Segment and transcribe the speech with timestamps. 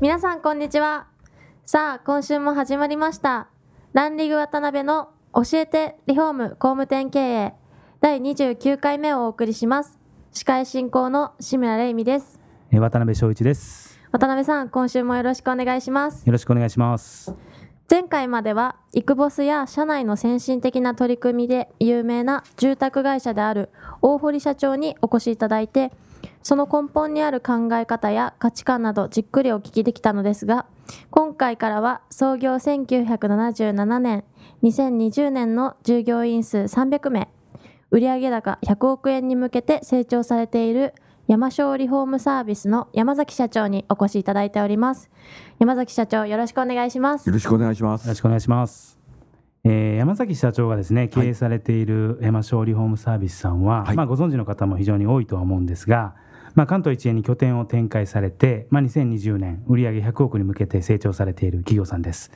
[0.00, 1.08] 皆さんこんにちは。
[1.66, 3.48] さあ今週も始まりました。
[3.92, 7.52] ランリグ渡辺の教えてリフォーム工務店経営
[8.00, 9.98] 第29回目をお送りします。
[10.32, 12.40] 司会進行の志村玲美です。
[12.70, 14.00] えー渡辺翔一です。
[14.10, 16.24] 渡辺さん今週もよろしくお願いします。
[16.24, 17.34] よろしくお願いします。
[17.90, 23.68] 前回まではイクボスや社内の先進的な取り組みで有名な住宅会社である
[24.00, 25.92] 大堀社長にお越しいただいて
[26.42, 30.66] その根本にある考え方や価値観などじっくりお聞きできたのですが
[31.10, 34.24] 今回からは創業1977年
[34.62, 37.28] 2020年の従業員数300名
[37.90, 40.94] 売上高100億円に向けて成長されている
[41.28, 45.10] 山椒リフォームサービスの山崎社長にお越しいただいております
[45.58, 48.04] 山崎社長よろしくお願いしますよろしくお願いします。
[48.04, 48.98] よろしくお願いします。
[49.62, 56.14] えー山崎社長がですね経営されている山椒リフォームサービスさんは、はいまあ、ご存知の方も非常に多いとは思うんですが、
[56.54, 62.30] まあ、関東一円に拠点を展開されて、まあ、2020年売上100億に向けて成長されている企業さんです。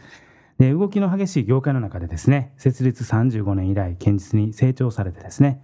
[0.59, 5.61] で動きの激しい業界の中でですね設立35年以来堅実に成長されてですね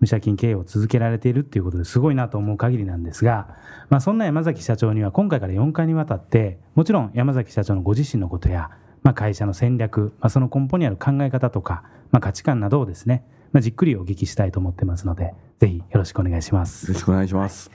[0.00, 3.56] 無借金経営を続けられているっていうことですごいなと思う限りなんですが、
[3.88, 8.70] まあ、そんな山崎社長には今回から4回にわたってもちろん山崎社長のご自身のことや、
[9.02, 16.94] まあ、会社の戦略、まあ、その根本にある考え方とか、まあ、価値観などをですね、まあ、じっくりお聞きしたいと思ってますのでぜひよろしくお願いしますよ。
[16.94, 17.70] ろしくお願いします。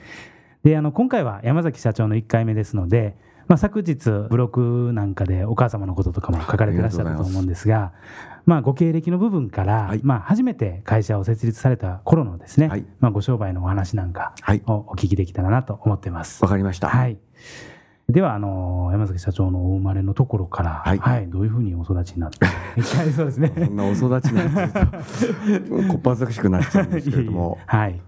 [0.62, 3.16] であの今回は山崎社長の1回目ですので、
[3.48, 7.92] まあ、昨日ブログなんかでお母様のこととかも書かれてらっしゃったと思うんですが
[8.46, 14.62] まあ、ご経歴の部分から、はいまあ、初めて会社を設立された頃のですね、はいまあ、ご商売のお話なんかはい。
[14.66, 16.42] をお聞きできたらなと思ってます。
[16.42, 16.88] わかりました。
[16.88, 17.18] はい、
[18.12, 21.28] ではあの山崎社長のお生まれのところから、はい。
[21.28, 22.38] どういうふうにお育ちになって
[22.76, 23.52] いきたいそうですね。
[23.56, 28.00] そんなお育ちなんていうと、こっぱずかしくなっちゃうんですけれども、 はい、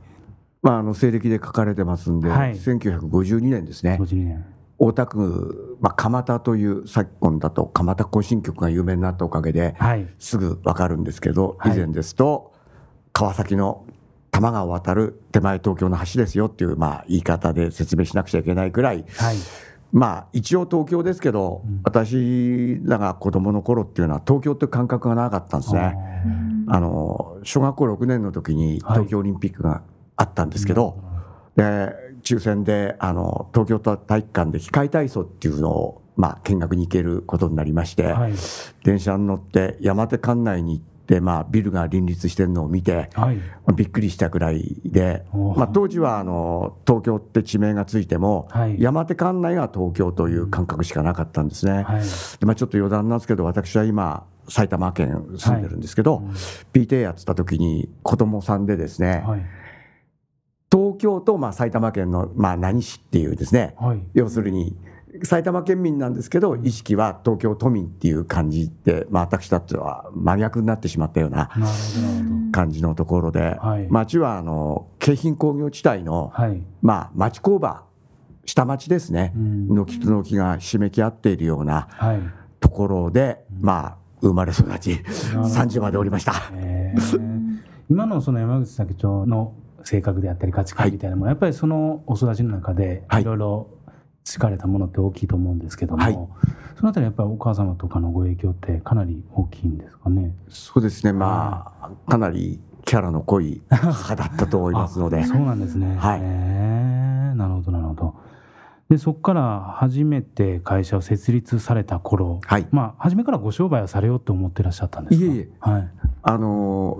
[0.62, 2.54] まあ、あの、西暦で書かれてますんで、はい。
[2.54, 4.44] 1952年ですね、52年。
[4.78, 10.08] 大田区、まあ、蒲田という、昨今だと蒲田行進曲が有名になったおかげで、はい。
[10.18, 11.74] すぐわかるんですけど、はい。
[11.74, 12.52] 以前ですと、
[13.12, 13.84] 川崎の
[14.32, 19.36] 多摩川を渡る手前東京の橋ですよっていう、まあ、言い方で説明しなくちゃいけないくらい、はい
[19.92, 25.96] まあ一応東京ですけど、私らが子供の頃っていうのは東京っていう感覚がなかったんですね。
[26.68, 28.98] あの小学校6年の時にはい。
[29.00, 29.82] 東京オリンピックが
[30.16, 30.96] あったんですけど、
[31.56, 31.92] で
[32.22, 38.32] 抽選であの東京体育館で機械体操っていうのを、まあ、見学に行けることになりまして、はい。
[38.84, 43.36] 電車に乗って山手管内に行って、まあ、ビルが林立してるのを見て、はい。
[43.36, 48.76] まあびっくりしたくらいで、まあ、当時はあの東京って地名がついても、はい。
[48.80, 51.82] 山手管内が東京という感覚しかなかったんですね。
[51.82, 52.02] はい。
[52.40, 56.22] でまあ、ちょっと余談なんですけど私は今埼玉県住んでるんですけど、
[56.72, 59.42] PTA やってた時に子供さんでですね、はい。
[60.70, 64.02] 東京とまあ埼玉県のまあ何市っていうですね、はい。
[64.14, 64.76] 要するに
[65.24, 71.50] 埼玉県民なんですけど意識は東京都民っていう感じで、まあ、私たちは真逆になってしまったような
[72.50, 73.86] 感じのところで、はい。
[73.88, 76.62] 町はあの京浜工業地帯の、はい。
[76.80, 77.84] まあ、町工場
[78.44, 79.68] 下町ですね、うん。
[79.68, 82.20] 軒と軒が締めき合っているようなはい。
[82.60, 85.02] ところで、まあ生まれ育ち
[85.34, 85.48] ほど。
[85.48, 86.34] 30までおりました。
[87.90, 93.22] 今のその山口社長の性格であったり価値観みたいなもの、やっぱりそのお育ちの中ではい。
[93.22, 93.68] いろいろ
[94.24, 96.18] 培かれたものって大きいと思うんですけども、はい
[96.76, 100.34] そのあたりやっぱりお母様とかのご影響ってかなり大きいんですかね？
[100.48, 105.94] そうですね、まあ、かなりキャラの濃い母だったと思いますので あ、そうなんですね。
[105.96, 106.20] はい
[107.36, 108.14] なるほどなるほど。
[108.88, 115.24] でそこから初めて会社を設立された頃、はいまあ初めからご商売をされようと思ってらっしゃったんですか？
[115.24, 115.90] いえいえはい。
[116.22, 116.98] あの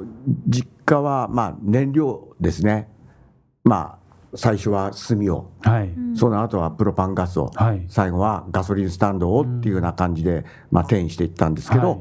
[0.49, 2.89] 実家はまあ燃料ですね、
[3.65, 3.99] まあ、
[4.35, 5.91] 最初は炭を、はい。
[6.15, 7.85] その後はプロパンガスを、はい。
[7.89, 11.99] 最後はガソリンスタンドをっていうような感じで、まあ、転移していったんですけど、はい。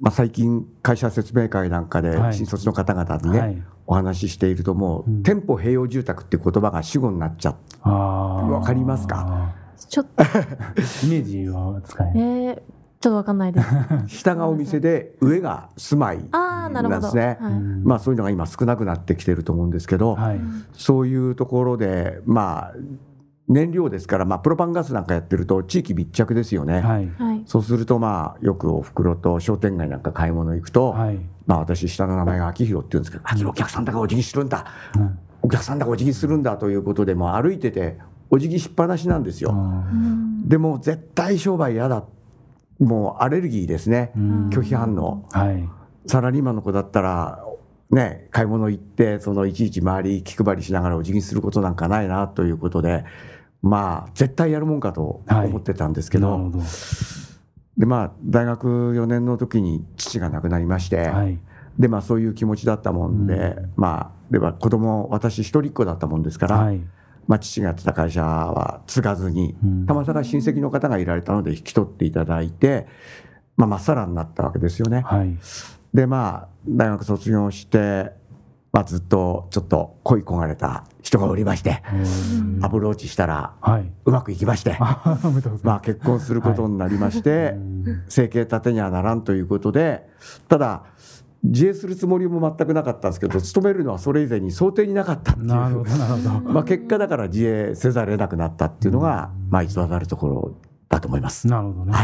[0.00, 2.34] まあ、最近、会社説明会なんかではい。
[2.34, 3.62] 新卒の方々にね、はい。
[3.86, 5.22] お話ししていると、もう、うん。
[5.22, 8.46] 店舗併用住宅っていう言葉が主語になっちゃう、ああ。
[8.48, 9.54] わかりますか？
[9.88, 10.22] ちょっと。
[11.06, 12.56] イメージは使ええない。
[12.56, 12.62] ー、
[13.02, 13.66] ちょっとわかんないです。
[14.22, 16.88] 下がお店で、上が住まいああなるほど。
[16.90, 17.38] なんですね。
[17.40, 17.52] はい。
[17.52, 17.82] うん。
[17.84, 20.40] まあ、そういうのが今少なくなってきてると思うんですけど、はい。
[20.72, 22.74] そういうところで、まあ、
[23.48, 27.10] 燃料ですから、まあ、プロパンガスなんかやってると地域密着ですよね、はい。
[27.18, 27.42] はい。
[27.44, 31.18] そうするとまあよくおふくろと商店街なんか買い物行くと、はい。
[31.46, 34.64] まあ、私下の名前が秋広って言うんですけど「あお客さんだからお辞儀するんだ。
[34.96, 35.18] うん。
[35.42, 37.98] お客さんだからお辞儀するんだ」ということでもう歩いてて
[38.30, 39.50] お辞儀しっぱなしなんですよ。
[39.52, 40.48] あうん。
[40.48, 42.04] でも絶対商売嫌だ
[42.82, 44.12] もうアレルギーですね。
[44.50, 45.24] 拒否反応。
[45.30, 45.68] はい。
[46.06, 47.44] サラリーマンの子だったら
[47.90, 53.04] ね買い物行ってそのいちいち周り気配りしながらお辞儀することなんかないなということで
[53.62, 56.50] まあ絶対やるもんかと思ってたんですけど。
[57.78, 61.38] でまあ大学4年の時に父が亡くなりまして、はい。
[61.78, 63.72] でまあそういう気持ちだったもんで、うん。
[63.76, 66.80] まあでは子供私一人っ子だったもんですから、はい
[67.26, 72.86] まあ、父がやってた会社は継がずに、うんたまたま親戚の方がいられたので引き取っていただいて、
[73.56, 75.02] まあ、まっさらになったわけですよね。
[75.02, 75.36] はい
[75.94, 78.12] でまあ大学卒業して、
[78.72, 83.92] まあ、ずっとちょっと恋焦がれた人がおりまして、うんアプローチしたらはい。
[84.06, 85.80] うまくいきまして、あおめでとうございまあ。
[85.80, 90.08] 結婚することになりまして、うん生計立てにはならんということで
[90.48, 90.84] ただ
[91.44, 96.52] 自衛するつもりも全くなかったんですけど勤めるのはそれ以前に想定になかったっていうなるほど。
[96.52, 100.56] まあ、結果だから自衛せざるを得なくなったっていうのが、まあ、一番あるところ
[100.92, 101.48] だと思います。
[101.48, 101.94] なるほどね。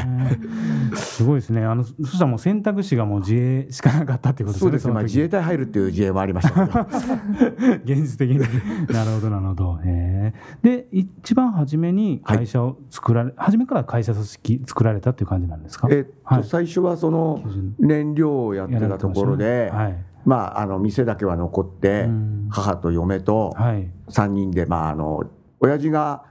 [0.94, 1.62] すごいですね。
[1.62, 6.87] あの、そしたらもう選択肢がもう自衛しかなかったっていうことそうですね、まあ、自衛隊入るっていう自衛もありましたけど
[7.85, 8.38] 現実的に。
[8.88, 9.79] なるほど、なるほど。
[9.85, 15.88] へえで、一番初めに会社を作られ、初めから会社組織作られたっていう感じなんですか？
[15.90, 17.43] えっと、はい最初はその
[17.79, 19.94] 燃料をやってたところで、はい。
[20.25, 23.90] まあ、あの店だけは残って、うん母と嫁とはい。
[24.08, 25.25] 3人で、まあ、あの
[25.61, 26.23] 親父が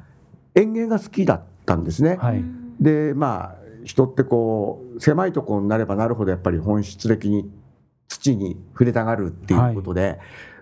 [0.56, 2.16] 園芸が好きだったんですね。
[2.16, 2.44] はい。
[2.80, 7.52] でまあ人ってこう狭いところになればなるほどやっぱり本質的に
[8.08, 10.19] 土に触れたがるっていうことで、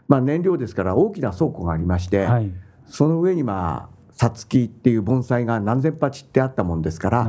[0.08, 2.52] まあ、燃料ですから大きな倉庫がありまして、はい。
[2.88, 7.28] その上にまあさつきっていう盆栽が何千鉢ってあったもんですから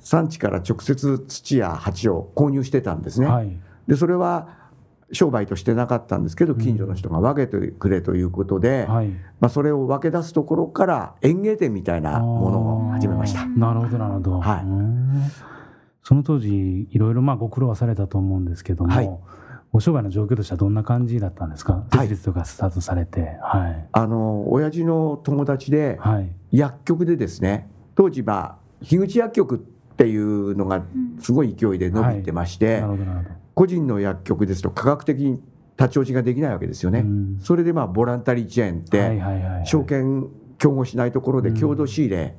[0.00, 3.28] 産地から直接土や鉢を購入してたんですど。
[3.28, 3.34] ね。
[3.34, 3.58] はい。
[3.86, 4.69] でそれは
[5.12, 9.08] 商売としてなかったんですけど近所の人が分けてくれということで、はい。
[9.40, 13.46] まあ、それを分け出すところから園芸店みたいなものを始めました。
[13.46, 14.40] なるほど、なるほど。
[14.40, 14.64] はい
[16.02, 19.18] その当時、いろいろまあご苦労はされたと思うんですけども、はい
[19.72, 21.84] ご商売の状況としてはどんな感じだったんですか？
[21.90, 23.36] はい設立とかスタートされて。
[23.40, 23.88] はい。
[23.92, 26.32] あの親父の友達ではい。
[26.50, 30.82] 薬局でですね当時まあ樋口薬局っていうのが
[31.20, 33.30] すごい勢いで伸びてまして、なるほど、なるほど。
[33.60, 35.42] 個人の薬局ですと科学的に
[35.78, 37.00] 立ち落ちができないわけですよね。
[37.00, 39.66] うんそれでまあボランタリーチェーンっはいて。
[39.66, 42.36] 証券競合しないところで共同仕入れ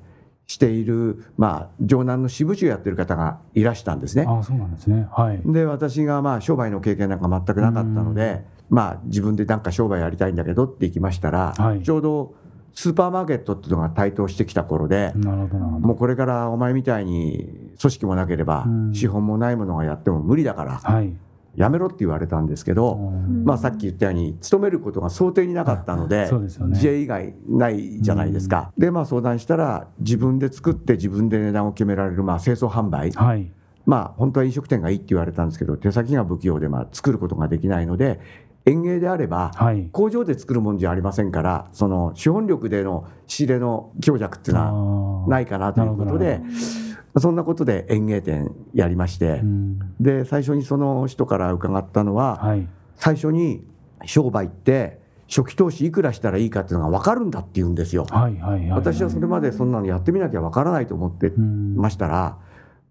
[0.47, 4.25] している、まあ城南の支部長やってる方がいらしたんですね。
[4.27, 5.07] ああ、そうなんですね。
[5.11, 5.39] はい。
[5.45, 12.33] で私がまあ商売の経験なんか全くなかったので、まあ自分でなんか商売やりたいんだけどって行きましたら、はいちょうど
[12.73, 15.13] スーパーマーケットっていうのが台頭してきた頃で。
[15.15, 21.13] もうこれからお前みたいに組織もなければうん資本もないものがやっても無理だからはい。
[21.55, 26.29] やめろって言われたんですけど、うんまあ、さっき言ったように勤めることが想定になかったので
[26.69, 28.71] 自営以外ないじゃないですか。
[28.77, 33.51] でまあ相談したら自分で作って自分で値段を決められるまあ清掃販売はい。
[33.85, 38.19] まあ本当は飲食店がいいって言われたんですけど手先が不器用でまあ作ることができないので
[38.65, 39.89] 園芸であればはい。
[39.91, 46.41] 工場で作るもんじゃありませんからその資本力での仕入れの強弱っていうのはないかなということで
[47.17, 52.67] そんなことで園芸店やりましてうんで最初にその人から伺ったのははい。
[52.95, 53.63] 最初に
[54.05, 58.05] 商売って初期投資いくらしたらいいかっていうのが分かるんだって言うんですよ。
[58.75, 62.37] 私はそれまでそんなのやってみなきゃ分からないと思ってうんましたら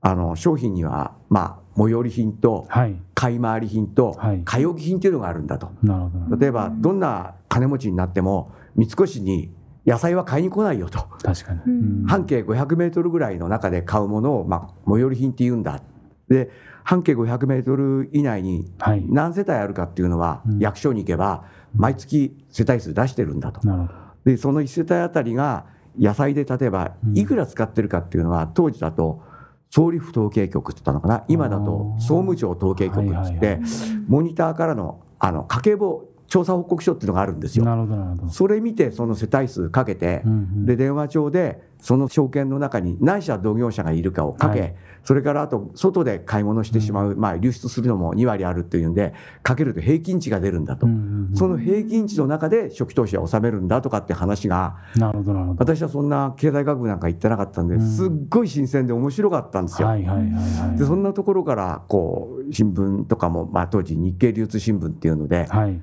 [0.03, 2.97] あの商品にはまあ最寄り品とはい。
[3.15, 5.71] 買い回り品とはい買い置き品っていうのがあるんだと。
[5.83, 6.41] なるほどなるほど。
[6.41, 9.53] 例えばどんな金持ちになっても三越に
[9.87, 11.01] 野菜は買いに来ないよと。
[11.23, 11.61] 確かに。
[11.67, 15.81] うん半径500メートルぐらいの中で買うものを、まあ、最寄り品って言うんだ。
[16.29, 16.51] で
[16.85, 19.05] 半径500メートル以内にはい。
[19.09, 23.67] 何世帯あるかっていうのは、うん役所に行けば毎月世帯数出してるんだと。
[23.67, 23.95] なるほど。
[24.25, 25.67] でその1世帯あたりが
[25.99, 29.23] 野菜で例えばうんいくら使ってるかっていうのは当時だと
[29.71, 31.25] 総理府統計局って言ったのかな？
[31.29, 33.61] 今だと総務庁統計局っつって
[34.09, 37.65] モニターからのあの家計簿調査報告書っていうのがあるんですよ。
[37.65, 38.33] なるほどなるほど。
[38.33, 55.59] それ見てその世帯数かけて、うんうんで電話帳でその証券の中に何社同業者がいるかをかけ、はいそれからあと外で買い物してしまう、まあ、流出するのも2割あるっていうんでかけると平均値が出るんだと、うんうんうんその平均値の中で初期投資は納めるんだとかって話がなるほどなるほど。
[55.59, 59.89] 私はそんな経済学部なんか行ってなかったんでうんすっごい新鮮で面白かったんですよ。
[59.89, 60.79] はいはいはいはい。
[60.79, 65.81] でそんなところからこう新聞とかも、まあ、当時日経流通新聞っていうのではい。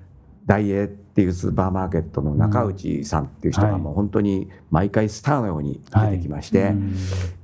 [0.47, 6.73] 大英っていうスーパーマーケットの中内さんっていう人がもう本当に毎回スターのように出てきまして、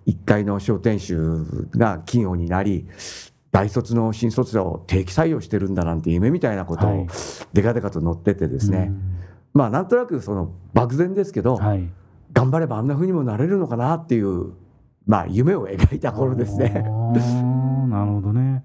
[0.08, 1.18] 1階の商店主
[1.72, 2.88] が企業になり
[3.52, 7.08] 大卒の新卒者を定期採用してるんだなんて夢みたいなことを
[7.52, 8.92] でかでかと載っててですね、
[9.54, 11.60] まあなんとなくその漠然ですけど、
[12.32, 14.54] 頑張ればあんなふうにもなれるのかなっていう
[15.06, 16.70] まあ夢を描いた頃ですね。
[17.90, 18.64] なるほどね。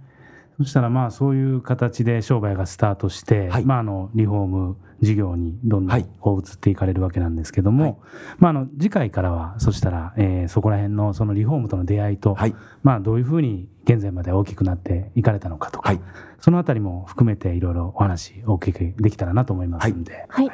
[0.58, 7.94] そしたらまあそういう形で商売がスタートして、はい、まああのリフォーム事業にどんどんこう移っていかれるわけなんですけども、はい、
[8.38, 15.94] まああの次回からはそしたら、えー、そこら辺のそのリフォームとの出会いと、はい、まあどういうふうに現在まで大きくなっていかれたのかとか、
[16.40, 20.26] そのあたりも含めていろいろお話お聞きできたらなと思いますんで。
[20.28, 20.50] はい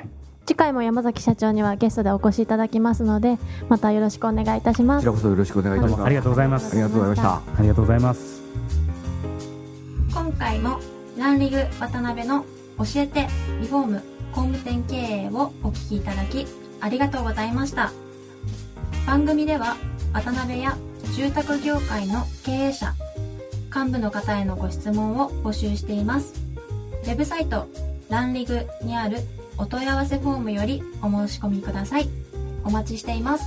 [0.47, 3.39] 次回も山崎社長にはゲストでお越しいただきますので
[3.71, 5.07] またよろしくお願いいたします。
[5.07, 6.05] こちらこそよろしくお願いいたします。
[6.05, 6.73] ありがとうございます。
[6.73, 7.35] ありがとうございました。
[7.59, 8.44] ありがとうございます。
[10.37, 10.81] 今回も
[11.17, 12.45] ランリグ渡辺の
[12.79, 13.29] 教えて
[13.61, 16.45] リフォーム工務店経営をお聞きいただき
[16.81, 17.93] ありがとうございました。
[19.07, 19.77] 番組では
[20.13, 20.77] 渡辺や
[21.15, 22.95] 住宅業界の経営者
[23.73, 26.35] 幹部の方へのご質問を募集しています。
[27.05, 27.69] ウェブサイト
[28.09, 29.19] ランリグにある
[29.57, 32.09] お問い合わせフォームよりお申し込みください。
[32.65, 33.45] お待ちしています。